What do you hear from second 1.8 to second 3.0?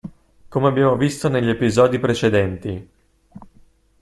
precedenti.